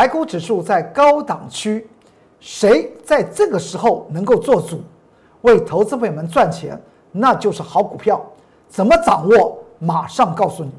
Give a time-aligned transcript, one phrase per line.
[0.00, 1.86] 台股指数在高档区，
[2.40, 4.80] 谁在这个时候能够做主，
[5.42, 6.80] 为投资朋友们赚钱，
[7.12, 8.18] 那就是好股票。
[8.66, 9.58] 怎么掌握？
[9.78, 10.70] 马上告诉你。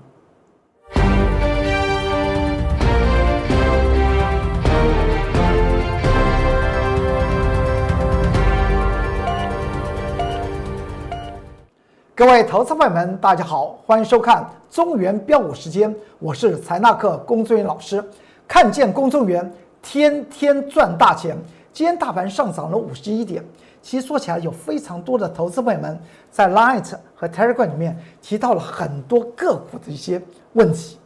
[12.15, 18.03] 各位投资朋友们，大家好，欢迎收看中原标股时间，我是财纳克龚作员老师。
[18.52, 19.49] 看见公众员
[19.81, 21.38] 天天赚大钱。
[21.71, 23.41] 今天大盘上涨了五十一点。
[23.81, 25.98] 其实说起来，有非常多的投资朋友们
[26.30, 30.21] 在 Light 和 Telegram 里面提到了很多个股的一些
[30.52, 30.99] 问题。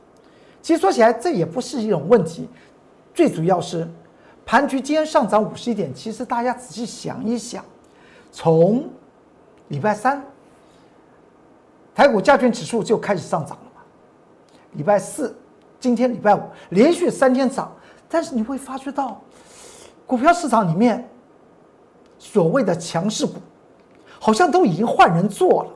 [0.60, 2.50] 其实说起来，这也不是一种问题，
[3.14, 3.88] 最主要是
[4.44, 5.94] 盘局今天上涨五十一点。
[5.94, 7.64] 其实大家仔细想一想，
[8.32, 8.90] 从
[9.68, 10.20] 礼拜三。
[11.94, 13.82] 台股加权指数就开始上涨了嘛？
[14.72, 15.38] 礼拜四，
[15.80, 17.72] 今天礼拜五连续三天涨，
[18.10, 19.22] 但是你会发觉到，
[20.08, 21.08] 股票市场里面
[22.18, 23.34] 所谓的强势股，
[24.20, 25.70] 好像都已经换人做了。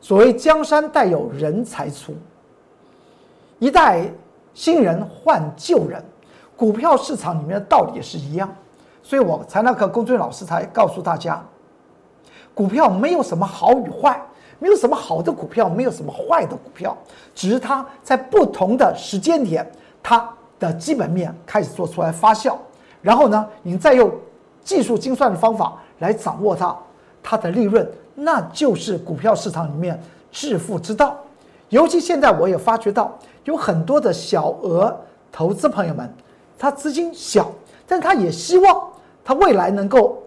[0.00, 2.14] 所谓江山代有人才出，
[3.58, 4.10] 一代
[4.54, 6.02] 新人换旧人，
[6.56, 8.54] 股票市场里面的道理也是一样。
[9.02, 11.42] 所以我财纳克龚俊老师才告诉大家，
[12.54, 14.20] 股票没有什么好与坏。
[14.58, 16.96] 没有什么好的股票，没有什么坏的股票，
[17.34, 19.68] 只是它在不同的时间点，
[20.02, 20.28] 它
[20.58, 22.56] 的基本面开始做出来发酵，
[23.00, 24.12] 然后呢，你再用
[24.64, 26.76] 技术精算的方法来掌握它，
[27.22, 30.00] 它的利润，那就是股票市场里面
[30.32, 31.16] 致富之道。
[31.68, 34.94] 尤其现在我也发觉到，有很多的小额
[35.30, 36.12] 投资朋友们，
[36.58, 37.50] 他资金小，
[37.86, 38.90] 但他也希望
[39.24, 40.20] 他未来能够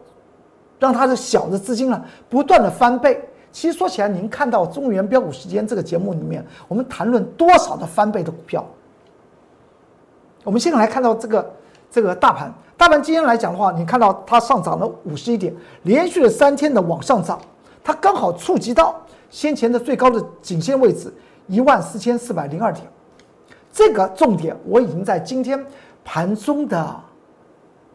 [0.80, 3.22] 让他的小的资金呢不断的翻倍。
[3.52, 8.66] 其实说起来，您看到《中原标股时间》这个节目里面，我们谈论多少的翻倍的股票？
[10.44, 11.54] 我们现在来看到这个
[11.92, 17.40] 这个大盘，大盘今天来讲的话，你看到它上涨了五十一点，连续了三天的往上涨，
[17.84, 18.96] 它刚好触及到
[19.30, 21.14] 先前的最高的颈线位置
[21.48, 22.88] 一万四千四百零二点。
[23.74, 25.62] 这个重点我已经在今天
[26.04, 26.96] 盘中的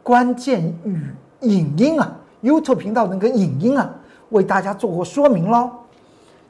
[0.03, 1.01] 关键语
[1.41, 3.91] 影音啊，YouTube 频道那个影音啊。
[4.31, 5.71] 为大家做过说明了，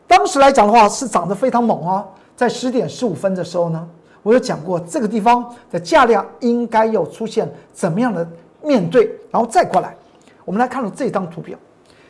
[0.06, 2.04] 当时来讲的话是涨得非常猛啊，
[2.34, 3.88] 在十点十五分的时候呢，
[4.22, 8.26] 我有讲过这个地方的价量应该要出现怎么样的
[8.62, 9.94] 面对，然后再过来，
[10.44, 11.58] 我们来看到这张图表，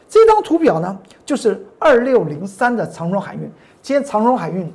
[0.08, 3.50] 这张图表呢就是二六零三的长荣海运，
[3.82, 4.72] 今天长荣海运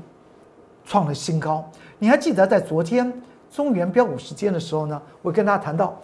[0.85, 1.63] 创了新高，
[1.99, 3.11] 你还记得在昨天
[3.49, 5.95] 中原标股时间的时候呢，我跟大家谈到。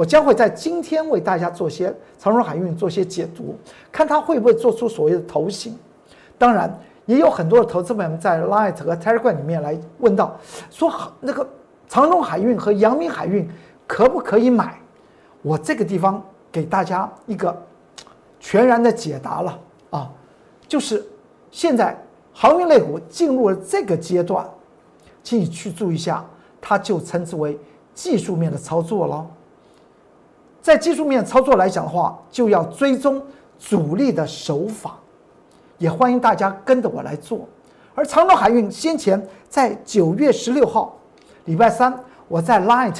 [0.00, 3.54] 我将会在今天为大家做些长荣海运做些解读，
[3.92, 5.78] 看它会不会做出所谓的头型。
[6.38, 6.74] 当然，
[7.04, 10.40] 也有很多的投资朋友在 Light 和 Telegram 里面来问到，
[10.70, 11.46] 说好那个
[11.86, 13.46] 长荣海运和阳明海运
[13.86, 14.80] 可不可以买？
[15.42, 17.54] 我这个地方给大家一个
[18.38, 20.10] 全然的解答了啊，
[20.66, 21.04] 就是
[21.50, 21.94] 现在
[22.32, 24.48] 航运类股进入了这个阶段，
[25.22, 26.24] 请你去注意一下，
[26.58, 27.58] 它就称之为
[27.92, 29.26] 技术面的操作了。
[30.62, 33.22] 在技术面操作来讲的话，就要追踪
[33.58, 34.96] 主力的手法，
[35.78, 37.48] 也欢迎大家跟着我来做。
[37.94, 40.96] 而长荣海运先前在九月十六号，
[41.46, 41.92] 礼拜三，
[42.28, 42.96] 我在 Light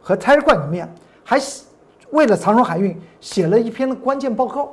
[0.00, 0.88] 和 Telegram 里面
[1.24, 1.40] 还
[2.10, 4.72] 为了长荣海运写了一篇关键报告。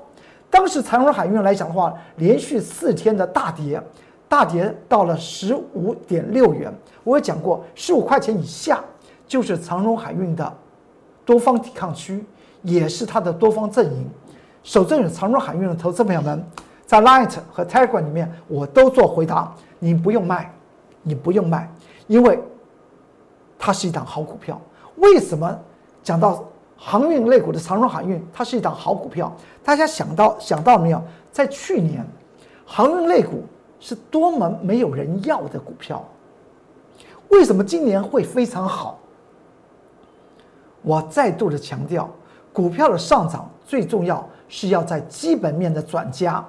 [0.49, 3.81] 当时长荣海运来讲的话，连续四天的大跌，
[4.29, 6.73] 大跌到了十五点六元。
[7.03, 8.83] 我也讲过，十五块钱以下
[9.27, 10.57] 就是长荣海运的。
[11.27, 12.23] 多方抵抗区
[12.61, 14.09] 也是它的多方阵营，
[14.63, 16.41] 守正有长荣海运的投资朋友们，
[16.85, 20.49] 在 Light 和 Telegram 里面我都做回答，你不用卖，
[21.03, 21.69] 你不用卖，
[22.07, 22.39] 因为
[23.59, 24.59] 它是一档好股票。
[24.95, 25.59] 为什么
[26.01, 26.45] 讲到
[26.77, 29.35] 航运类股的长荣海运，它是一档好股票？
[29.65, 31.03] 大家想到想到没有？
[31.29, 32.07] 在去年，
[32.65, 33.43] 航运类股
[33.81, 36.01] 是多么没有人要的股票，
[37.29, 38.97] 为什么今年会非常好？
[40.87, 42.09] 我再度的强调，
[42.53, 46.41] 股票的上涨最重要是要在基本面的转加，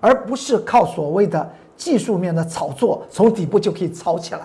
[0.00, 1.46] 而不是靠所谓的
[1.76, 4.40] 技术面的炒作，从底部就可以炒起来。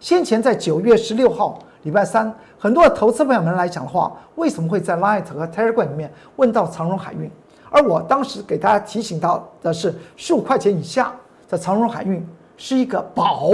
[0.00, 7.30] 先前在九月十六号礼拜三，很多的投资朋友们来讲的话，为什么会在 Light 和 Telegram 里面问到长荣海运？
[7.70, 11.14] 而我当时给大家提醒到的是，十五块钱以下
[11.48, 12.26] 的长荣海运
[12.56, 13.52] 是一个宝，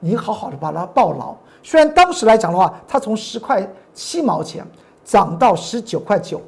[0.00, 1.32] 你好好的把它抱牢。
[1.64, 4.66] 虽然当时来讲的话，它从十块七毛钱
[5.04, 6.40] 涨到十九块九，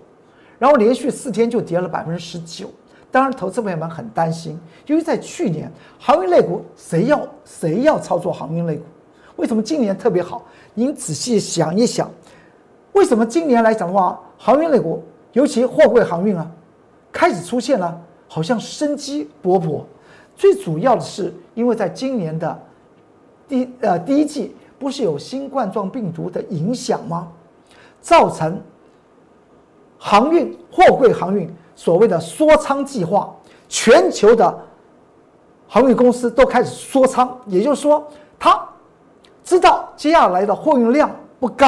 [0.58, 2.70] 然后连续四天就跌了百分之十九。
[3.10, 5.70] 当然，投资朋友们很担心，因为在去年
[6.00, 8.82] 航运类股谁要谁要操作航运类股？
[9.36, 10.44] 为什么今年特别好？
[10.74, 12.10] 您仔细想一想，
[12.92, 15.00] 为什么今年来讲的话，航运类股，
[15.32, 16.50] 尤其货柜航运啊，
[17.12, 19.82] 开始出现了好像生机勃勃。
[20.34, 22.62] 最主要的是，因为在今年的
[23.46, 27.28] 第呃第一季，不是有新冠状病毒的影响吗？
[28.02, 28.60] 造成
[29.98, 33.34] 航运货柜航运所谓的缩仓计划，
[33.66, 34.54] 全球的
[35.66, 38.06] 航运公司都开始缩仓，也就是说，
[38.38, 38.62] 他
[39.42, 41.10] 知道接下来的货运量
[41.40, 41.66] 不高，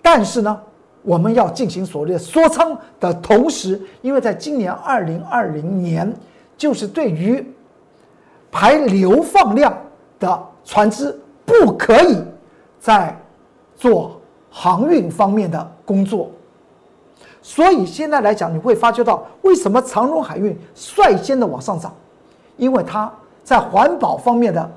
[0.00, 0.58] 但是呢，
[1.02, 6.10] 我们要进行所谓的缩仓的同时，因为在今年二零二零年，
[6.56, 7.46] 就是对于
[8.50, 9.76] 排流放量
[10.18, 12.22] 的船只不可以
[12.80, 13.16] 在
[13.76, 16.30] 做航运方面的工作，
[17.40, 21.94] 所以现在来讲，你会发觉到为什么长荣海运率先的往上涨，
[22.56, 23.12] 因为它
[23.42, 24.70] 在环保方面的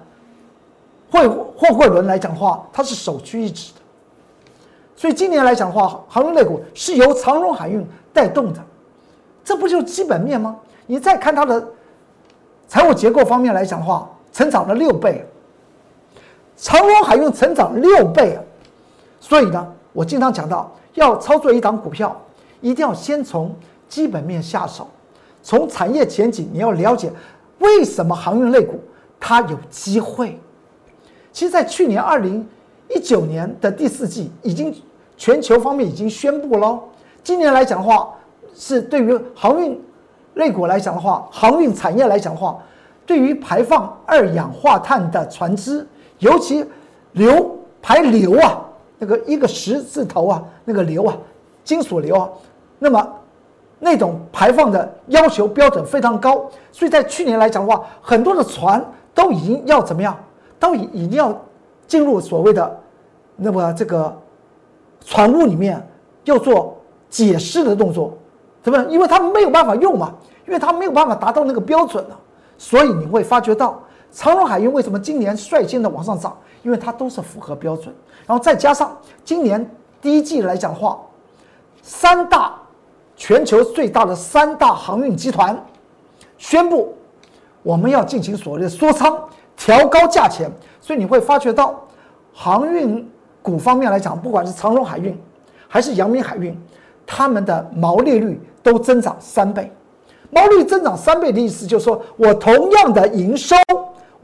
[1.12, 1.28] 货
[1.58, 3.82] 货柜轮来讲的话，它是首屈一指的。
[4.96, 8.60] 所以今年来讲的话，航运类股是由长荣海运带动的，
[9.44, 10.56] 这不就是基本面吗？
[10.86, 11.66] 你再看它的。
[12.68, 15.24] 财务结构方面来讲的话，成长了六倍，
[16.57, 18.42] 长荣海运成长六倍啊，
[19.19, 22.16] 所以呢，我经常讲到，要操作一档股票，
[22.62, 23.54] 一定要先从
[23.88, 24.88] 基本面下手，
[25.44, 27.12] 从产业前景你要了解
[27.60, 28.80] 为什么航运类股
[29.19, 30.40] 它有机会。
[31.31, 32.48] 其实，在去年二零
[32.90, 34.74] 一九年的第四季，已经
[35.18, 36.80] 全球方面已经宣布了，
[37.24, 38.13] 今年来讲的话，
[38.56, 39.81] 是对于航运。
[40.36, 42.57] 类股来讲的话，航运产业来讲的话，
[43.06, 45.88] 对于排放二氧化碳的船只，
[46.25, 46.66] 尤其
[47.13, 48.60] 硫排硫啊，
[48.98, 51.16] 那个一个十字头啊，那个硫啊，
[51.63, 52.27] 金属硫啊，
[52.80, 53.07] 那么
[53.77, 58.83] 那种排放的要求标准非常高，所以在去年来讲的话，很多的船
[59.13, 60.18] 都已经要怎么样，
[60.60, 61.31] 都已已经要
[61.86, 62.80] 进入所谓的
[63.36, 64.12] 那么这个
[65.06, 65.88] 船坞里面
[66.24, 66.75] 要做
[67.07, 68.18] 解释的动作。
[68.63, 68.83] 怎么？
[68.86, 70.12] 因为他们没有办法用嘛，
[70.48, 72.19] 因为他没有办法达到那个标准了，
[72.57, 73.80] 所以你会发觉到
[74.16, 76.36] 长荣海运为什么今年率先的往上涨？
[76.64, 77.94] 因为它都是符合标准，
[78.26, 79.70] 然后再加上今年
[80.02, 80.98] 第一季来讲的话，
[81.82, 82.56] 三大
[83.18, 85.62] 全球最大的三大航运集团
[86.38, 86.96] 宣布
[87.62, 89.22] 我们要进行所谓的缩仓、
[89.58, 91.78] 调高价钱，所以你会发觉到
[92.34, 93.06] 航运
[93.42, 95.16] 股方面来讲，不管是长荣海运
[95.68, 96.58] 还是阳明海运，
[97.06, 98.42] 他们的毛利率。
[98.66, 99.72] 都增长三倍，
[100.32, 103.56] 毛利率增长三倍的意思就是说，我同样的营收，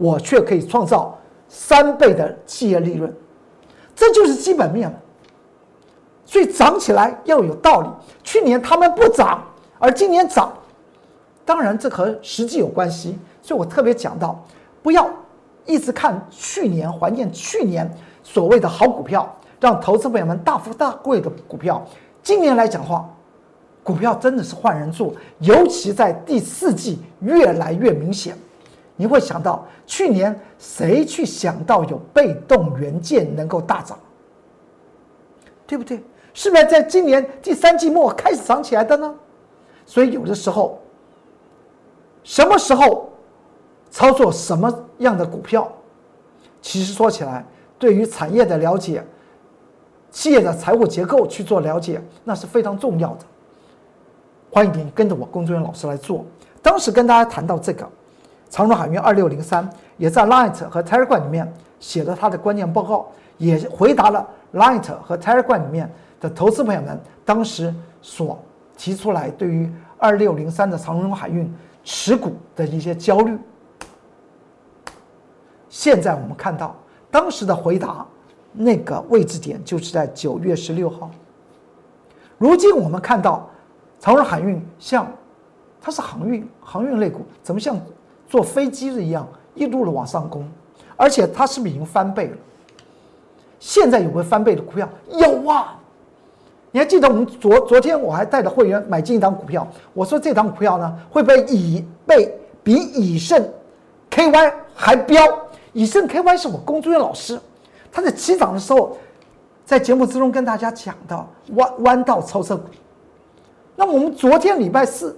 [0.02, 1.16] 我却可以创造
[1.48, 3.14] 三倍的企业利润，
[3.96, 4.98] 这就是基本面了。
[6.26, 7.90] 所以涨起来要有道理。
[8.24, 9.44] 去年他们不涨，
[9.78, 10.52] 而今年涨，
[11.46, 13.16] 当然这和实际有关系。
[13.44, 14.44] 所以我特别讲到，
[14.82, 15.08] 不要
[15.68, 17.88] 一直看去年怀念去年
[18.24, 21.86] 所谓的好股票，让投资朋友们大富大贵的股票，
[22.24, 23.08] 今年来讲话。
[23.84, 28.36] 股票真的是换人做，尤其在第四季越来越明显。
[29.02, 33.98] 你会想到去年谁去想到有被动元件能够大涨，
[35.66, 36.04] 对不对？
[36.36, 39.12] 是不是在今年第三季末开始涨起来的呢？
[39.88, 40.80] 所以有的时候，
[42.24, 43.12] 什么时候
[43.90, 45.68] 操作什么样的股票，
[46.62, 47.44] 其实说起来，
[47.80, 49.04] 对于产业的了解、
[50.12, 53.26] 企业的财务结构去做了解，那是非常重要的。
[54.52, 56.24] 欢迎您跟着我工作人员老师来做。
[56.62, 57.90] 当时跟大家谈到这个
[58.52, 59.68] 长荣海运二六零三，
[59.98, 65.34] 也在 Light 和 t e r e g r a m 里面写了他的关键报告，也回答了 Light 和 t e
[65.34, 65.90] r e g r a m 里面
[66.20, 68.38] 的投资朋友们当时所
[68.78, 71.52] 提出来对于二六零三的长荣海运
[71.84, 73.36] 持股的一些焦虑。
[75.70, 76.76] 现在我们看到
[77.10, 78.06] 当时的回答
[78.54, 81.10] 那个位置点就是在九月十六号。
[82.38, 83.48] 如今我们看到。
[84.04, 85.06] 长荣海运像，
[85.80, 87.80] 它是航运航运类股，怎么像
[88.32, 90.50] 坐飞机的一样一路的往上攻？
[90.96, 92.38] 而且它是不是已经翻倍了？
[93.60, 94.88] 现在有没有翻倍的股票？
[95.10, 95.78] 有啊！
[96.72, 102.34] 你还记得我们昨昨天我还带着会员买进一档股票，我说这档股票呢会不会以被
[102.64, 103.46] 比以盛
[104.10, 105.22] KY 还飙？
[105.74, 107.38] 以盛 KY 是我工作人员老师，
[107.92, 108.96] 他在起涨的时候，
[109.66, 112.64] 在节目之中跟大家讲到弯弯道超车股。
[113.76, 115.18] 那我们昨天礼拜四，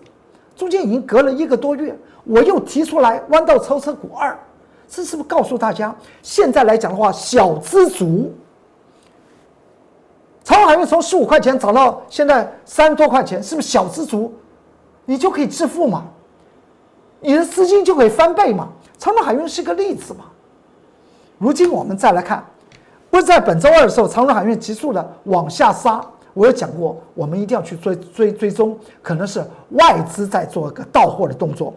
[0.56, 4.38] 中间已经隔了一个多月，我又提出来弯道超车股二，
[4.88, 8.32] 这是不是告诉大家，现在来讲的话，小资族，
[10.44, 14.34] 长荣海运从十五块钱涨到现在三十多块钱，是不是小资族，
[15.06, 16.06] 你就可以致富嘛？
[17.20, 18.70] 你的资金就可以翻倍嘛？
[18.98, 20.26] 长荣海运是个例子嘛？
[21.38, 22.46] 如今我们再来看
[23.10, 26.02] 不是在本周二的时候，长荣海运急速的往下杀。
[26.34, 31.74] 我有讲过，我们一定要去追追追踪，可能是外资在做一个到货的动作。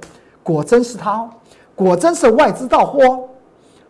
[0.46, 1.30] 果真是他哦，
[1.74, 3.28] 果真是外资到货哦。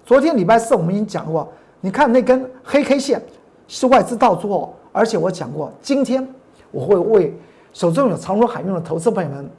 [0.07, 1.47] 昨天礼拜四我们已经讲过，
[1.83, 3.23] 你看那根黑 K 线
[3.69, 6.27] 是外资到做，而且我讲过，今天
[6.71, 7.39] 我会为
[7.75, 9.51] 手中有长荣海运的投资朋友们，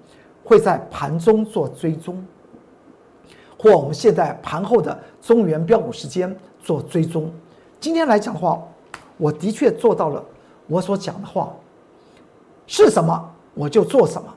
[0.43, 2.25] 会在盘中做追踪，
[3.59, 7.31] 或我们现在盘后的中原标股时间做追踪。
[7.79, 8.59] 今天来讲的话，
[9.17, 10.23] 我的确做到了
[10.65, 11.53] 我所讲的话
[12.65, 14.27] 是什么，我就做什么；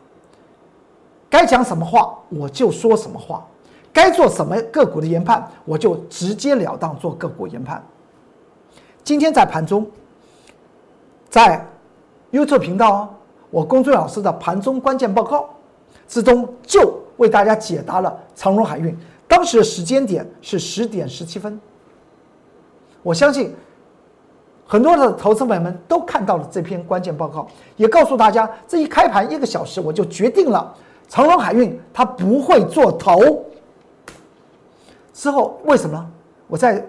[1.30, 3.40] 该讲什么话，我就说什么话；
[3.92, 7.82] 该做什么个股的研判，我就直截了当做个股研判。
[9.04, 9.86] 今天在盘中，
[11.28, 11.64] 在
[12.32, 13.14] YouTube 频道，
[13.48, 15.48] 我龚俊老师的盘中关键报告
[16.08, 18.96] 之中，就为大家解答了长荣海运
[19.28, 21.58] 当时的时间点是十点十七分。
[23.02, 23.54] 我相信
[24.66, 27.46] 很多的投资朋友们都看到了这篇关键报告，
[27.76, 30.74] 也告诉大家，这一开盘一个小时，我就决定了
[31.10, 33.44] 长荣海运它不会做头。
[35.12, 36.10] 之后为什么呢？
[36.46, 36.82] 我在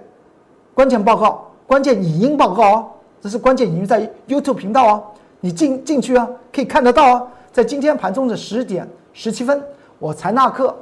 [0.73, 5.03] 关键报告、关键语音报告哦，这是关键语音在 YouTube 频道啊，
[5.39, 7.27] 你进进去啊，可以看得到啊。
[7.51, 9.61] 在今天盘中的十点十七分，
[9.99, 10.73] 我财纳克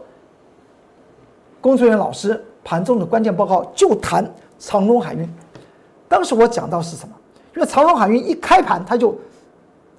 [1.60, 4.30] 工作人员老师盘中的关键报告就谈。
[4.60, 5.26] 长荣海运，
[6.10, 7.16] 当时我讲到是什么？
[7.56, 9.18] 因为长荣海运一开盘，它就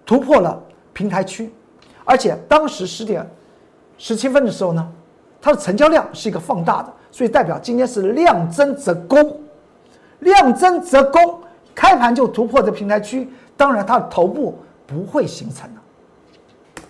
[0.04, 1.50] 突破了平台区，
[2.10, 3.24] 而且当时十点
[3.96, 4.92] 十七分的时候呢，
[5.40, 9.40] 它的成交量是一个放大的，所以代表今天是量增则攻，
[10.18, 11.38] 量增则攻，
[11.72, 16.82] 开盘就突破这平台区，当然它的头部不会形成的。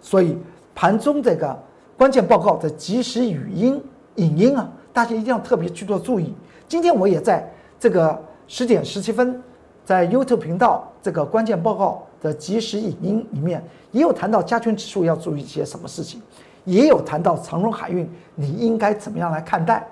[0.00, 0.38] 所以
[0.74, 1.54] 盘中这个
[1.98, 3.78] 关键报告的即时语音
[4.14, 6.32] 影音啊，大家一定要特别去做注意。
[6.66, 7.46] 今天我也在
[7.78, 9.38] 这个十点十七分，
[9.84, 16.22] 在 YouTube 频道这个关键报告的即时影音里面，也有谈到加权指数要注意一些什么事情，
[16.64, 19.86] 也有谈到长荣海运你应该怎么样来看待。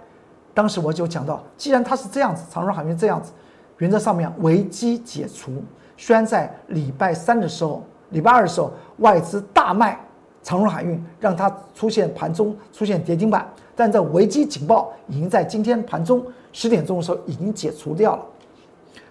[0.55, 3.33] 当时我就讲到，既然它是这样子，长荣海运这样子，
[3.79, 5.53] 原则上面危机解除。
[5.97, 9.99] 虽然在礼拜三的时候、礼拜二的时候，外资大卖
[10.43, 16.25] 长荣海运，让它出现盘中出现跌停板，但这危机警报已经在今天盘中。
[16.53, 18.27] 十点钟的时候已经解除掉了，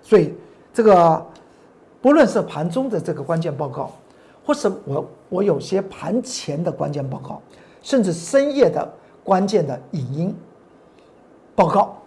[0.02, 0.34] 所以
[0.74, 1.26] 这个
[2.02, 3.92] 不论是盘中的这个关键报告，
[4.46, 7.42] 或是我我有些盘前的关键报告，
[7.82, 8.88] 甚至深夜的
[9.24, 10.36] 关键的影音
[11.56, 11.98] 报告，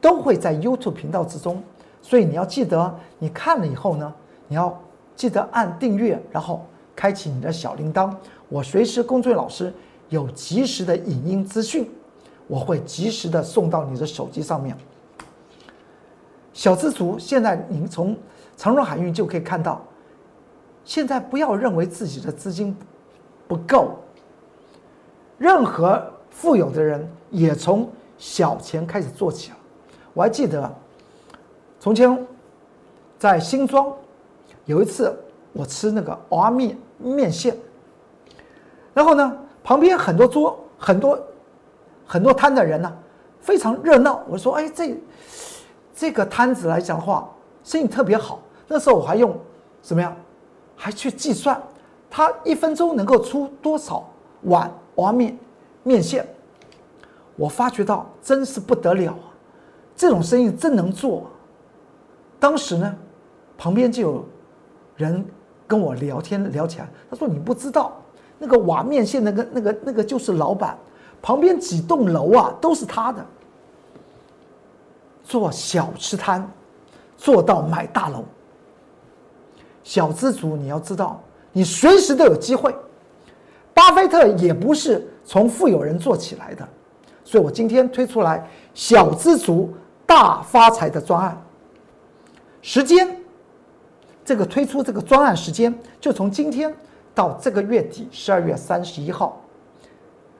[0.00, 1.62] 都会在 YouTube 频道之中。
[2.02, 4.12] 所以你要记得，你看了以后呢，
[4.46, 4.78] 你要
[5.16, 6.64] 记得按订阅，然后
[6.94, 8.14] 开启你的小铃铛。
[8.48, 9.72] 我随时工作老师
[10.08, 11.90] 有及时的影音资讯。
[12.46, 14.74] 我会及时的送到你的手机上面。
[16.54, 18.16] 小资族，现在您从
[18.58, 19.82] 长荣海运就可以看到，
[20.84, 22.76] 现在不要认为自己的资金
[23.46, 23.96] 不够。
[25.38, 27.88] 任何富有的人也从
[28.18, 29.56] 小钱开始做起了。
[30.12, 30.70] 我还记得，
[31.80, 32.26] 从前
[33.18, 33.90] 在新庄
[34.66, 35.16] 有一次，
[35.52, 37.56] 我吃那个阿面面线，
[38.92, 41.18] 然后呢，旁边很多桌很多。
[42.10, 42.90] 很多摊的人呢，
[43.38, 44.24] 非常热闹。
[44.26, 44.98] 我说：“哎，这
[45.94, 47.28] 这个摊子来讲的话，
[47.62, 48.40] 生意特别好。
[48.68, 49.36] 那时候我还用
[49.82, 50.14] 怎么样，
[50.76, 51.60] 还去计算，
[52.08, 54.08] 他一分钟能够出多少
[54.42, 55.36] 碗娃面
[55.82, 56.24] 面线。
[57.34, 59.32] 我发觉到真是不得了啊，
[59.96, 61.24] 这种生意真能做。
[62.38, 62.94] 当时呢，
[63.56, 64.24] 旁边就有
[64.96, 65.24] 人
[65.66, 67.96] 跟我聊天聊起来，他说：你不知道
[68.38, 70.78] 那个瓦面线那个那个那个就是老板。”
[71.20, 73.26] 旁边几栋楼啊，都是他的。
[75.24, 76.48] 做小吃摊，
[77.16, 78.24] 做到买大楼。
[79.88, 81.18] 小资族，你要知道，
[81.50, 82.76] 你随时都有机会。
[83.72, 86.68] 巴菲特也不是从富有人做起来的，
[87.24, 91.42] 所以我今天推出来小资族大发财的专案。
[92.60, 93.16] 时间，
[94.26, 96.70] 这个推出这个专案时间就从今天
[97.14, 99.40] 到这个月底，十二月三十一号。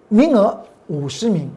[0.08, 1.50] 名额五十名，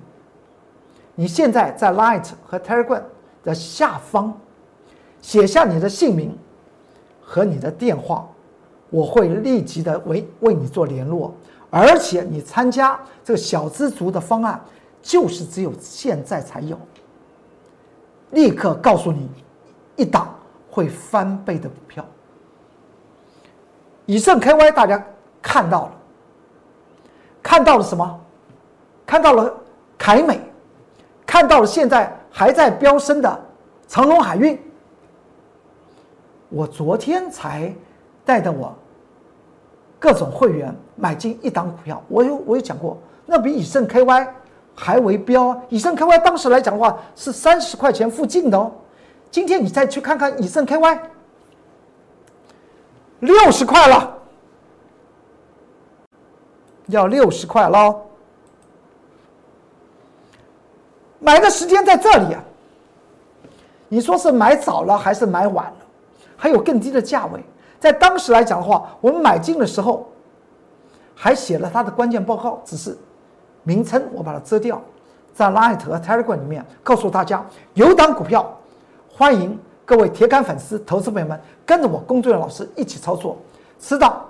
[1.13, 3.03] 你现在在 Light 和 Telegram
[3.43, 4.39] 的下方
[5.21, 6.33] 写下你的姓名
[7.31, 8.27] 和你的电话，
[8.89, 11.33] 我会立即的为为你做联络。
[11.69, 14.59] 而且你参加这个小资族的方案，
[15.01, 16.77] 就是只有现在才有。
[18.31, 19.29] 立刻告诉你，
[19.95, 20.38] 一档
[20.69, 22.05] 会翻倍的股票。
[24.05, 25.01] 以盛 KY 大家
[25.41, 25.91] 看到了，
[27.41, 28.19] 看到了什么？
[29.05, 29.53] 看到了
[29.97, 30.41] 凯美，
[31.25, 33.45] 看到了现在还在飙升的
[33.88, 34.59] 长隆海运，
[36.51, 37.74] 我昨天才
[38.25, 38.75] 带着我
[39.98, 44.27] 各种会员买进一档股票，我有我有讲过，那比以盛 KY
[44.75, 45.60] 还为标。
[45.70, 48.70] 以盛 KY 当时来讲的话是三十块钱附近的哦，
[49.31, 51.00] 今天你再去看看以盛 KY，
[53.22, 54.17] 六十块了，
[56.88, 58.01] 要六十块喽。
[61.20, 62.43] 买的时间在这里啊，
[63.88, 65.80] 你说是买早了还是买晚了？
[66.41, 67.39] 还有更低的价位，
[67.79, 70.10] 在当时来讲的话，我们买进的时候
[71.13, 72.98] 还写了它的关键报告，只是
[73.62, 74.81] 名称我把它遮掉，
[75.36, 77.45] 在 Light 和 Telegram 里面告诉大家，
[77.75, 78.57] 有档股票，
[79.07, 79.55] 欢迎
[79.86, 83.38] 各位铁杆粉丝、投资朋友们跟着我工作的老师一起操作，
[83.79, 84.25] 知道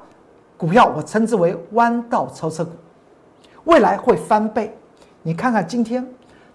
[0.57, 2.71] 股票我称之为弯道超车股，
[3.63, 4.77] 未来会翻倍。
[5.23, 6.05] 你看看今天。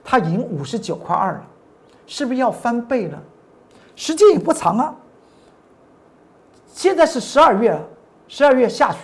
[0.08, 1.42] 它已经五十九块二了，
[2.06, 3.20] 是不是要翻倍了？
[3.96, 4.94] 时间也不长啊。
[6.76, 7.74] 现在是十二月，
[8.28, 9.00] 十二月下旬，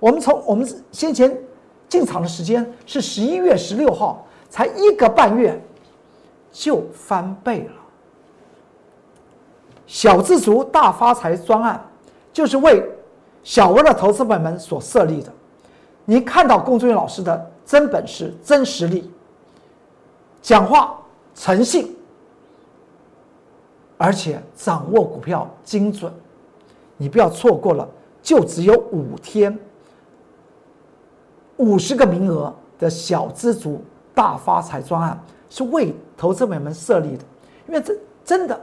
[0.00, 1.38] 我们从我们先前
[1.86, 5.62] 进场的时间是十一月十六号，才一个半月
[6.50, 7.72] 就翻倍了。
[9.86, 11.86] 小资族大发财专案
[12.32, 12.82] 就是为
[13.44, 15.30] 小额的投资本们所设立的。
[16.06, 19.12] 你看到龚俊元老师的真本事、真实力。
[20.40, 20.98] 讲话
[21.34, 21.94] 诚信，
[23.98, 26.10] 而且掌握股票精准，
[27.02, 27.88] 你不要错过了，
[28.22, 29.58] 就只有五天，
[31.56, 33.82] 五十个名额的小资族
[34.14, 37.24] 大发财专案是为投资朋友们设立的，
[37.66, 37.92] 因为这
[38.24, 38.60] 真的，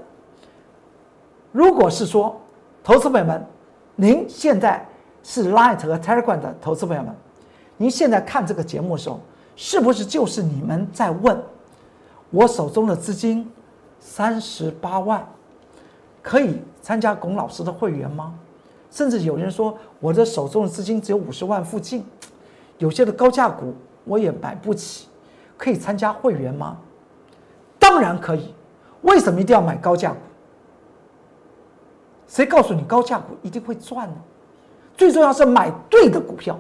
[1.52, 2.40] 如果是说
[2.82, 3.46] 投资朋友们，
[3.98, 4.88] 您现在
[5.22, 7.14] 是 Light 和 Telegram 的投资朋友们，
[7.76, 9.20] 您现在看这个节目的时候，
[9.58, 11.38] 是不是就是你们在问？
[12.30, 13.52] 我手中的资金
[14.00, 15.28] 三十八万，
[16.30, 18.36] 可以参加龚老师的会员吗？
[18.92, 22.06] 甚至有人说我的手中的资金只有五十万附近，
[22.78, 25.08] 有些的高价股我也买不起，
[25.58, 26.78] 可以参加会员吗？
[27.80, 28.54] 当然可以。
[29.02, 30.18] 为什么一定要买高价股？
[32.28, 34.16] 谁告诉你高价股一定会赚呢？
[34.96, 36.56] 最重要是买对的股票。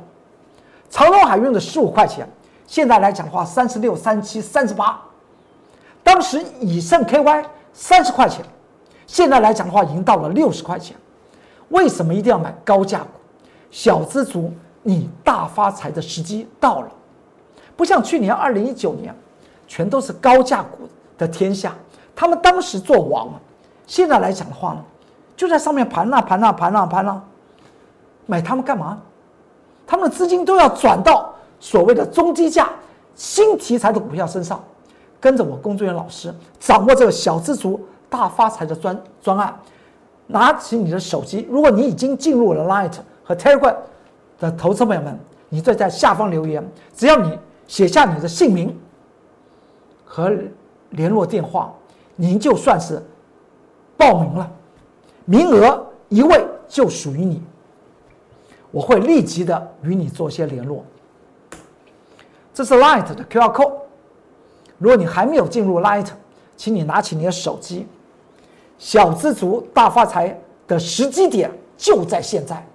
[0.90, 2.28] 长荣海运的十五块钱，
[2.66, 5.00] 现在来讲的话，三十六、三七、三十八。
[6.04, 8.44] 当时以盛 KY 三十块钱，
[9.10, 10.96] 现在来讲的话已经到了六十块钱。
[11.70, 13.08] 为什么一定要买高价股？
[13.72, 16.92] 小资族，你大发财的时机到了。
[17.76, 19.14] 不像去年二零一九年，
[19.68, 21.76] 全都是高价股的天下，
[22.16, 23.28] 他们当时做王。
[23.88, 24.84] 现在来讲的话呢，
[25.36, 27.24] 就在上面盘啊盘啊盘啊盘啊，
[28.28, 29.02] 买他们干嘛？
[29.88, 32.70] 他们的资金都要转到所谓的中低价、
[33.16, 34.64] 新题材的股票身上。
[35.20, 39.58] 跟着我工作人员老师掌握这个小资族大发财的专专案，
[40.28, 42.94] 拿起你的手机，如果你已经进入了 Light
[43.24, 43.76] 和 Telegram
[44.40, 45.18] 的投资朋友们，
[45.50, 48.78] 你再在下方留言，只要你写下你的姓名
[50.04, 50.36] 和
[50.92, 51.74] 联络电话，
[52.16, 53.02] 您就算是
[53.96, 54.52] 报名了，
[55.26, 57.42] 名额一位就属于你，
[58.72, 60.84] 我会立即的与你做些联络。
[62.54, 63.74] 这是 Light 的 QR code。
[64.78, 66.08] 如果你还没有进入 Light，
[66.58, 67.88] 请你拿起你的手机。
[68.80, 72.66] 小资族大发财的时机点就在现在，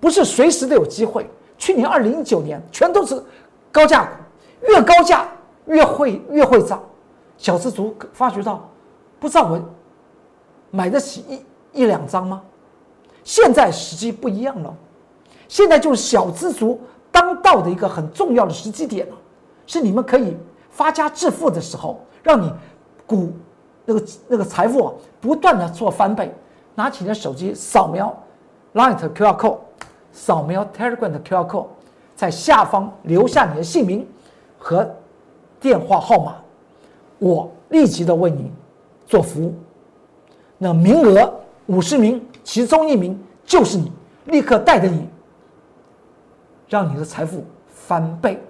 [0.00, 1.26] 不是随时都有机会。
[1.56, 3.22] 去年二零一九年全都是
[3.72, 4.10] 高价股，
[4.68, 5.26] 越高价
[5.66, 6.82] 越会越会涨。
[7.38, 8.68] 小资族发觉到，
[9.18, 9.60] 不知道我
[10.70, 11.24] 买得起
[11.72, 12.42] 一一两张吗？
[13.22, 14.74] 现在时机不一样了，
[15.48, 19.16] 现在就是小资族当道的一个很重要的时机点了，
[19.66, 20.36] 是你们可以。
[20.70, 22.52] 发家致富的时候，让你
[23.06, 23.32] 股
[23.84, 26.32] 那个那个财富不断的做翻倍。
[26.76, 28.12] 拿起你的手机，扫描
[28.74, 29.58] Light QR code，
[30.10, 31.66] 扫描 Telegram 的 QR code，
[32.16, 34.04] 在下方留下你的姓名
[34.58, 34.88] 和
[35.60, 36.34] 电话号码，
[37.20, 38.50] 我立即的为你
[39.06, 39.54] 做服务。
[40.58, 41.32] 那名额
[41.66, 43.92] 五十名，其中一名就是你，
[44.24, 45.08] 立刻带着你，
[46.68, 48.42] 让你的财富翻倍。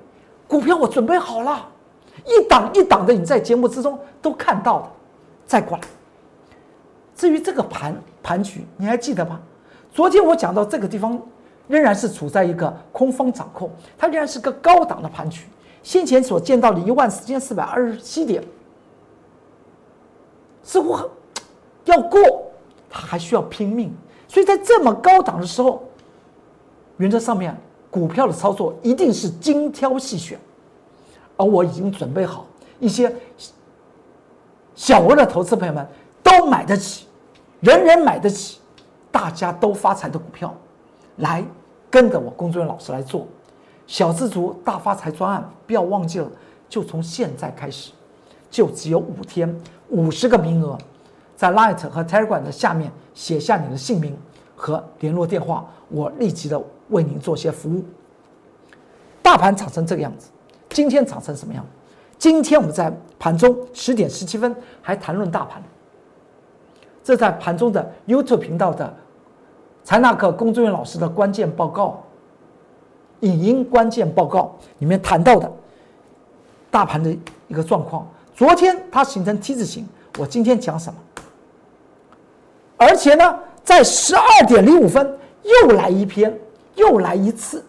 [0.48, 1.68] 股票我准备好了。
[2.24, 4.88] 一档一档的，你在节目之中都看到的，
[5.46, 5.84] 再过来。
[7.14, 9.40] 至于这个盘盘局，你还记得吗？
[9.92, 11.20] 昨天我讲到这个地方，
[11.68, 15.46] 仍然是处在一个空方掌控，它仍然是个高档的盘局。
[15.82, 18.42] 先前所见到的一万四千四百二十七点，
[20.62, 20.98] 似乎
[21.84, 22.20] 要过，
[22.90, 23.94] 它还需要拼命。
[24.26, 25.84] 所以在这么高档的时候，
[26.96, 27.56] 原则上面，
[27.90, 30.38] 股票的操作一定是精挑细选。
[31.36, 32.46] 而我已经准备好
[32.78, 33.14] 一些
[34.74, 35.86] 小额的投资朋友们
[36.22, 37.06] 都买得起，
[37.60, 38.60] 人人买得起，
[39.10, 40.54] 大家都发财的股票，
[41.16, 41.44] 来
[41.90, 43.26] 跟着我工作人员老师来做
[43.86, 46.28] 小资族大发财专案，不要忘记了，
[46.68, 47.92] 就从现在开始，
[48.50, 49.54] 就只有五天，
[49.90, 50.76] 五十个名额，
[51.36, 54.16] 在 Light 和 Telegram 的下面写下你的姓名
[54.56, 57.84] 和联络电话，我立即的为您做些服务。
[59.22, 60.30] 大盘涨成这个样子，
[60.70, 61.64] 今天涨成什么样？
[62.24, 65.62] 今天我们在盘中十点十七分还谈论大盘，
[67.02, 68.96] 这在盘中的 YouTube 频道的
[69.82, 72.02] 财纳克工作人员老师的关键报告、
[73.20, 75.52] 影音关键报告里面谈到的
[76.70, 77.14] 大盘的
[77.46, 78.08] 一个状况。
[78.34, 79.86] 昨天它形成 T 字形，
[80.18, 80.98] 我今天讲什么？
[82.78, 86.34] 而且呢，在十二点零五分又来一篇，
[86.76, 87.62] 又来一次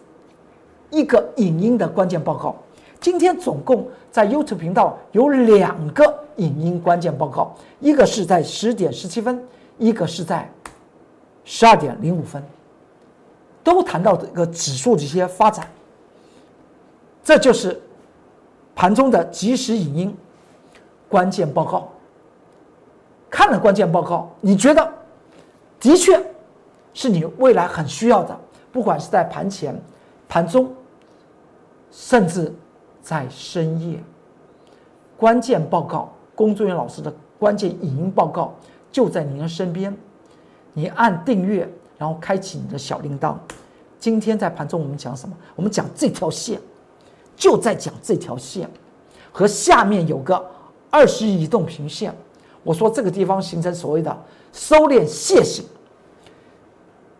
[0.88, 2.56] 一个影音的关键报告。
[3.00, 6.02] 今天总共在 YouTube 频道有两个
[6.36, 9.42] 影音关键报告，一个是在十点十七分，
[9.78, 10.50] 一个是在
[11.44, 12.42] 十二点零五分，
[13.62, 15.68] 都谈到这个指数的一些发展。
[17.22, 17.80] 这就是
[18.74, 20.16] 盘中的即时影音
[21.08, 21.88] 关键报告。
[23.30, 24.92] 看了关键报告，你觉得
[25.78, 26.20] 的确
[26.94, 28.36] 是你未来很需要的，
[28.72, 29.80] 不管是在盘前、
[30.28, 30.72] 盘中，
[31.90, 32.52] 甚至。
[33.06, 34.02] 在深夜，
[35.16, 38.52] 关键报告，工作人员老师的关键影音报告
[38.90, 39.96] 就在您的身边。
[40.72, 43.36] 你按订阅，然后开启你的小铃铛。
[44.00, 45.36] 今天在盘中我们讲什么？
[45.54, 46.60] 我们讲这条线，
[47.36, 48.68] 就在讲这条线
[49.30, 50.44] 和下面有个
[50.90, 52.12] 二十移动平线。
[52.64, 55.64] 我说这个地方形成所谓的收敛楔形。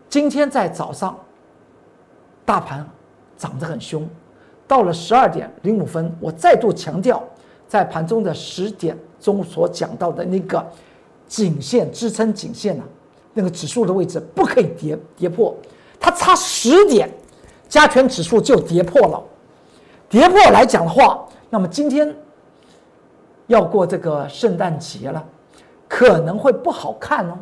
[0.09, 1.17] 今天在早上，
[2.43, 2.85] 大盘
[3.37, 4.05] 涨得很凶。
[4.67, 7.23] 到了十二点零五分，我再度强调，
[7.67, 10.65] 在盘中的十点钟所讲到的那个
[11.25, 12.83] 颈线支撑颈线呢，
[13.33, 15.55] 那个指数的位置不可以跌跌破，
[15.99, 17.09] 它差十点，
[17.69, 19.23] 加权指数就跌破了。
[20.09, 22.13] 跌破来讲的话，那么今天
[23.47, 25.25] 要过这个圣诞节了，
[25.87, 27.37] 可能会不好看哦。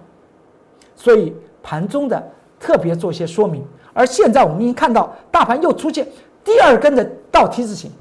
[0.95, 1.33] 所以
[1.63, 2.23] 盘中的
[2.59, 3.65] 特别做一些说明。
[3.93, 6.07] 而现在我们已经看到大盘又出现。
[6.45, 7.91] 第二根的倒 T 字形，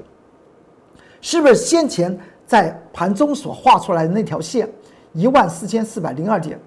[1.23, 4.71] 是不是先前在盘中所画出来的那条线
[5.15, 6.61] 一万四千四百零二点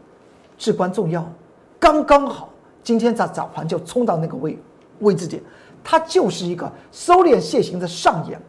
[0.57, 1.31] 至关重要？
[1.79, 2.49] 刚刚好，
[2.83, 4.57] 今天在早盘就冲到那个位
[4.99, 5.41] 位置点，
[5.83, 8.41] 它就是一个收敛线形的上沿，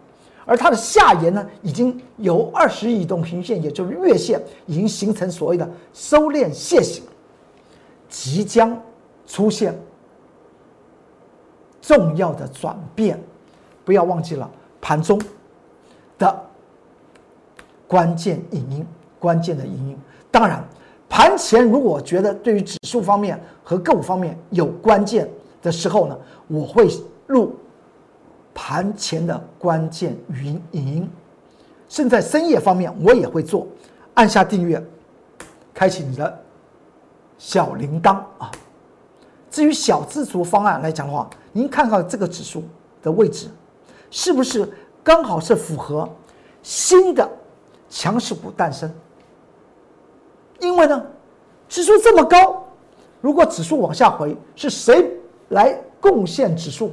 [0.47, 7.05] 而它的下沿呢，已经由二十移动平线，也就是月线，已经形成所谓的收敛线形，
[8.09, 8.75] 即将
[9.27, 9.79] 出现。
[11.81, 13.19] 重要的转变，
[13.85, 15.21] 不要忘记了盘中
[16.19, 16.45] 的
[17.87, 18.87] 关键影音，
[19.19, 19.99] 关键的影音。
[20.31, 20.63] 当然，
[21.09, 25.29] 盘前如果觉得对于指数方面和个股方面有关键
[25.63, 26.89] 的时候呢，我会
[27.29, 27.57] 录
[28.55, 31.11] 盘前的关键语音影音。
[31.89, 33.67] 甚至在深夜方面，我也会做。
[34.13, 34.85] 按下订阅，
[35.73, 36.39] 开启你的
[37.39, 38.51] 小铃铛啊。
[39.51, 42.63] 至于小自足方案来讲的话，您看看这个指数
[43.03, 43.49] 的位置，
[44.11, 44.69] 是不是
[45.03, 46.09] 刚好是符合
[46.63, 47.29] 新的
[47.89, 48.93] 强势股诞生？
[50.61, 51.07] 因为呢，
[51.69, 52.67] 指数这么高，
[53.21, 55.11] 如果指数往下回，是谁
[55.49, 56.93] 来贡献指数，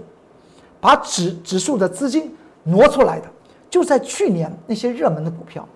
[0.79, 3.27] 把指指数的资金挪出来的？
[3.69, 5.67] 就在去年那些热门的股票。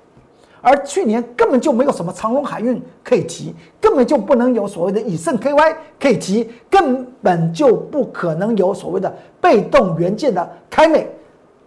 [0.61, 11.09] 而去年根本就没有什么长隆海运可以提，根本就不能有所谓的以盛 KY 可以提，根本就不可能有所谓的被动元件的开美，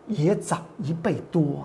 [0.06, 1.40] 也涨一倍多。
[1.40, 1.64] 啊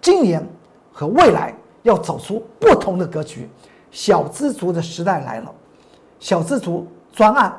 [0.00, 0.44] 今年
[0.92, 3.48] 和未来要走出不同的格局，
[3.90, 5.54] 小资族的时代来了，
[6.18, 7.54] 小资族专案、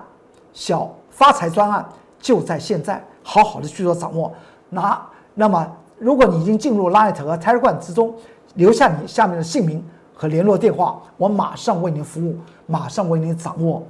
[0.51, 1.87] 小发财专案
[2.19, 4.33] 就在现在，好好的去做掌握。
[4.69, 4.99] 拿
[5.35, 5.77] 那么。
[6.03, 8.13] 如果你已经进入 Light 和 Telegram 之中，
[8.55, 9.81] 留下你下面的姓名
[10.13, 12.37] 和联络电话，我马上为您服务，
[12.67, 13.81] 马上为您掌握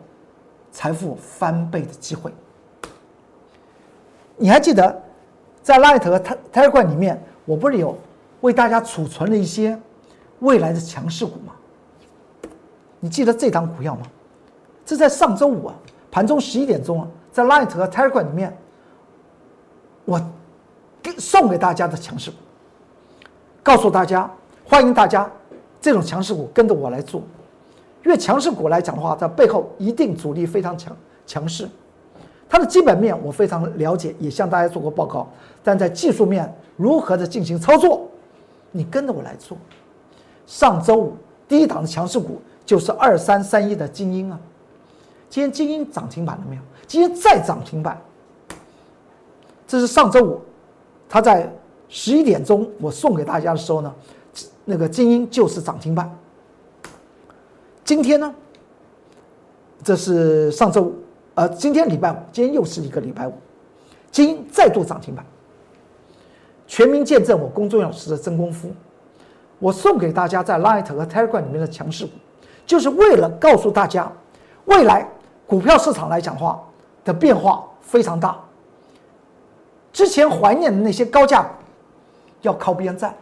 [0.72, 2.32] 财富翻倍的机会。
[4.38, 5.02] 你还记得
[5.64, 6.20] 在 Light 和
[6.54, 7.98] Telegram 里面，我不是有
[8.42, 9.76] 为大家储存了一些
[10.42, 11.54] 未来的强势股吗？
[13.00, 14.04] 你记得这档股票吗？
[14.86, 15.76] 这在上周五啊，
[16.12, 18.56] 盘中十一点钟啊，在 Light 和 Telegram 里面，
[20.06, 20.22] 我。
[21.18, 22.38] 送给大家的强势股，
[23.62, 24.30] 告诉大家，
[24.66, 25.30] 欢迎大家
[25.82, 27.22] 这种强势股跟着我来做。
[28.06, 31.70] 因为强势股来讲的话，在背后一定主力非常强强势，
[32.50, 35.28] 它的基本面我非常了解，也向大家做过报告。
[35.64, 38.10] 但在技术面如何的进行操作，
[38.72, 39.58] 你跟着我来做。
[40.46, 41.16] 上周五
[41.48, 44.38] 第一档的强势股就是二三三一的精英啊。
[45.30, 46.62] 今天精英涨停板了没有？
[46.86, 47.98] 今天再涨停板。
[49.66, 50.42] 这是上周五，
[51.14, 51.48] 他在
[51.90, 53.96] 十一点钟我送给大家的时候呢，
[54.66, 56.12] 那个精英就是涨停板。
[57.86, 58.34] 今天呢，
[59.84, 60.96] 这是上周五，
[61.36, 63.34] 呃，今天礼拜五，今天又是一个礼拜五，
[64.10, 65.24] 精英再度涨停板。
[66.66, 68.72] 全民见证我龚忠老师的真功夫，
[69.60, 72.14] 我送给大家在 Light 和 Telegram 里面的强势股，
[72.66, 74.12] 就是为了告诉大家，
[74.66, 75.08] 未来
[75.46, 76.60] 股票市场来讲话
[77.06, 78.44] 的变化非常大。
[79.94, 81.50] 之前怀念的那些高价股，
[82.42, 83.16] 要靠边站，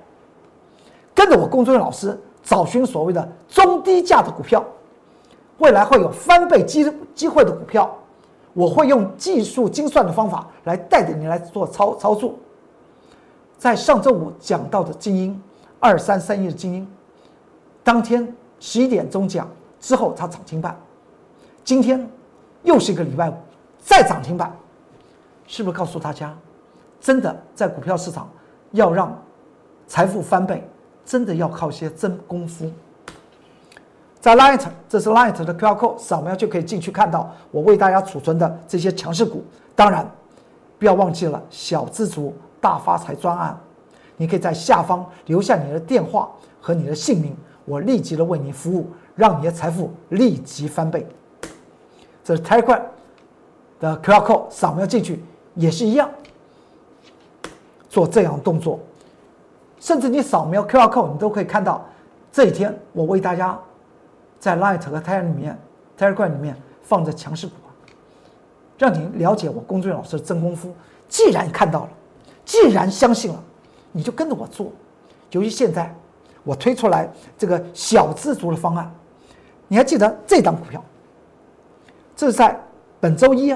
[1.13, 4.65] 跟着我龚忠老师找寻所谓的中低价的股票，
[5.57, 7.93] 未来会有翻倍机机会的股票，
[8.53, 12.33] 我会用技术精算的方法来带着你来做操操作。
[13.57, 15.39] 在上周五讲到的精英
[15.79, 16.87] 二三三一的精英，
[17.83, 19.47] 当天十一点钟讲
[19.79, 20.75] 之后，它涨停板。
[21.63, 22.09] 今天
[22.63, 23.33] 又是一个礼拜五，
[23.77, 24.51] 再涨停板，
[25.45, 26.35] 是不是告诉大家，
[27.01, 28.29] 真的在股票市场
[28.71, 29.13] 要让
[29.87, 30.65] 财富翻倍，
[31.03, 32.71] 真的要靠些真功夫。
[34.21, 39.43] 在 Light，这是 Light 的 QR code，扫描就可以进去看到我为大家储存的这些强势股。
[39.75, 40.09] 当然，
[40.79, 42.33] 不要忘记了小资族。
[42.61, 43.59] 大发财专案，
[44.17, 46.29] 你可以在下方留下你的电话
[46.61, 47.35] 和你的姓名，
[47.65, 51.03] 我立即的为你服务，让你的财富立即翻倍。
[52.23, 52.79] 这是太快
[53.79, 55.23] 的 QR code 扫描进去
[55.55, 56.07] 也是一样，
[57.91, 58.79] 做这样动作，
[59.79, 61.85] 甚至你扫描 QR code，你都可以看到
[62.31, 63.59] 这一天我为大家
[64.39, 65.59] 在 Light 和 Telegram 里面
[65.99, 67.53] Telegram 里面放着强势股，
[68.77, 70.73] 让你了解我龚俊老师的真功夫。
[71.09, 71.89] 既然看到了。
[72.43, 73.41] 既然相信了，
[73.91, 74.71] 你就跟着我做。
[75.29, 75.93] 由于现在
[76.43, 78.91] 我推出来这个小资族的方案，
[79.67, 80.83] 你还记得这张股票？
[82.15, 82.59] 这是在
[82.99, 83.55] 本周一，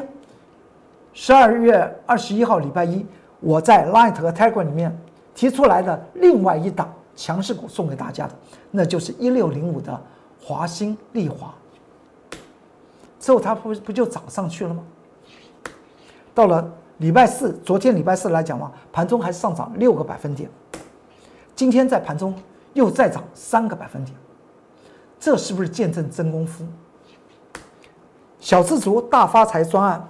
[1.13, 3.06] 十二月二十一号礼拜一，
[3.39, 4.98] 我在 Light 和 Tiger 里面
[5.34, 8.34] 提出来的另外一档强势股送给大家的，
[8.71, 10.02] 那就是一六零五的
[10.41, 11.54] 华兴丽华。
[13.19, 14.84] 之后它不不就涨上去了吗？
[16.34, 16.71] 到了。
[17.00, 20.50] 礼拜四，昨天礼拜四来讲嘛，盘中还上涨六个百分点，
[21.54, 22.34] 今天在盘中
[22.71, 24.15] 又再涨三个百分点，
[25.19, 26.63] 这是不是见证真功夫？
[28.39, 30.08] 小资族大发财专案，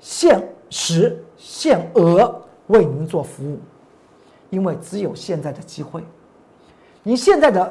[0.00, 3.58] 限时限额为您做服务，
[4.48, 6.02] 因为只有现在的机会，
[7.02, 7.70] 你现在的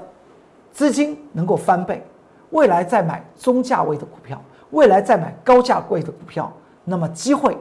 [0.72, 2.06] 资金能够翻倍，
[2.52, 7.58] 未来再买中价位的股票，未来再买高价位的股票，那么机会。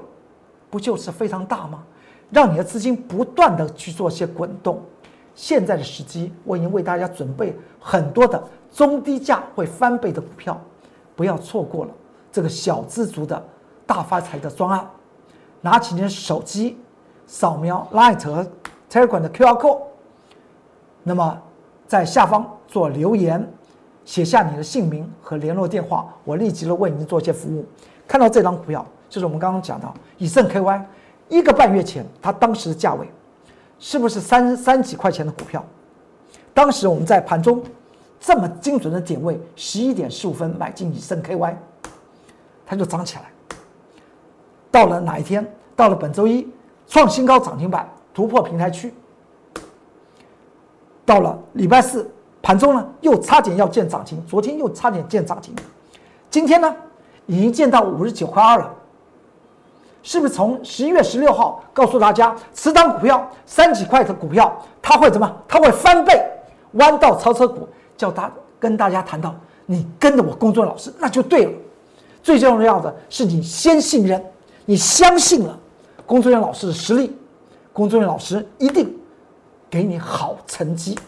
[0.69, 1.83] 不就是非常大吗？
[2.31, 4.83] 让你的资金不断的去做些滚动。
[5.35, 10.61] 现在的时机，我已经为大家准备很多的中低价会翻倍的股票，
[11.17, 11.91] 不要错过了
[12.31, 13.43] 这个小资族的
[13.87, 14.87] 大发财的专案。
[15.63, 16.79] 拿起你的手机，
[17.27, 18.47] 扫描 Light 和
[18.91, 19.81] Telegram 的 QR code，
[21.03, 21.41] 那么
[21.89, 23.51] 在下方做留言，
[24.05, 27.65] 写下你的姓名和联络电话，我立即的为您做一些服务。
[28.07, 28.87] 看到这张股票。
[29.13, 30.83] 就是我们刚刚讲到以盛 KY，
[31.29, 33.07] 一个半月前它当时的价位，
[33.79, 35.63] 是不是三三几块钱的股票？
[36.55, 37.63] 当时我们在盘中
[38.19, 41.55] 这么精准的点位，十一点十五分买进以盛 KY，
[42.65, 43.25] 它就涨起来。
[44.73, 45.47] 到了哪一天？
[45.77, 46.49] 到了本周一
[46.89, 48.93] 创新高涨停板，突破平台区。
[51.05, 55.55] 到了礼拜四盘中呢，又差点要见涨停，昨天又差点见涨停，
[56.31, 56.75] 今天呢，
[57.27, 58.75] 已经见到五十九块二了。
[60.03, 65.33] 是不是从十一月十六号告诉大家，此档股票三几块的股票，它会怎么？
[65.47, 66.21] 它会翻倍。
[66.73, 69.35] 弯道超车股，叫他跟大家谈到，
[69.67, 71.53] 你跟着我工作老师，那就对了。
[72.23, 74.25] 最重要的是你先信任，
[74.65, 75.59] 你相信了
[76.07, 77.17] 工作人员老师的实力，
[77.73, 78.95] 工作人员老师一定
[79.71, 80.99] 给你好成绩。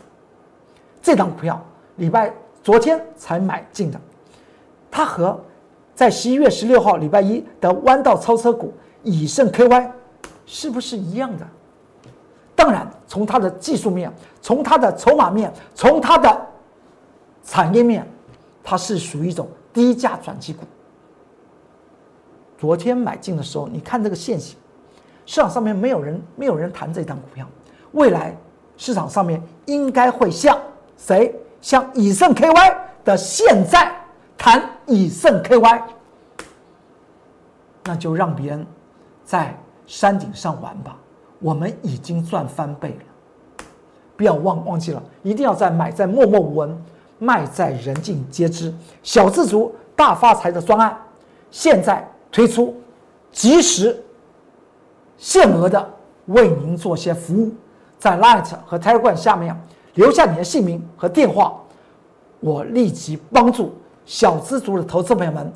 [1.03, 1.63] 这张股票
[1.97, 4.01] 礼拜昨天才买进的，
[4.91, 5.39] 它和
[5.95, 8.73] 在十一月十六号礼拜一的弯道超车股。
[9.07, 9.91] 以盛 KY
[10.47, 11.47] 是不是一样的？
[12.57, 16.47] 当然，从它的技术面，从它的筹码面，从它的
[17.45, 18.09] 产业面，
[18.63, 20.65] 它是属于一种低价转机股。
[22.65, 24.57] 昨天买进的时候，你看这个线型，
[25.27, 27.47] 市场上面没有人没有人谈这档股票。
[27.93, 28.35] 未来
[28.79, 30.59] 市场上面应该会像
[30.97, 31.39] 谁？
[31.61, 32.75] 像以盛 KY
[33.05, 33.95] 的现在
[34.39, 35.83] 谈以盛 KY，
[37.85, 38.67] 那就让别人。
[39.27, 39.55] 在
[39.87, 40.97] 山顶上玩吧，
[41.41, 43.67] 我们已经赚翻倍了。
[44.17, 46.83] 不要忘忘记了，一定要在买在默默无闻，
[47.19, 48.73] 卖在人尽皆知，
[49.03, 50.99] 小资族大发财的专案，
[51.51, 52.75] 现在推出，
[53.31, 53.97] 及时
[55.17, 55.89] 限额的
[56.27, 57.53] 为您做些服务，
[57.97, 59.57] 在 Light 和 Telegram 下面
[59.95, 61.57] 留下你的姓名和电话，
[62.41, 63.73] 我立即帮助
[64.05, 65.53] 小资族的投资朋友们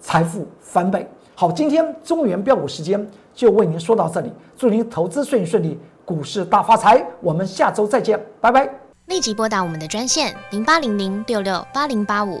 [0.00, 1.10] 财富翻倍。
[1.34, 3.04] 好，今天中原标股时间
[3.34, 7.04] 就为您说到这里，祝您投资顺顺利，股市大发财。
[7.20, 8.72] 我们下周再见，拜拜。
[9.06, 12.40] 立即拨打我们的专线零八零零六六八零八五